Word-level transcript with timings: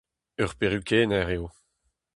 Ur 0.41 0.51
perukenner 0.59 1.27
eo. 1.35 1.45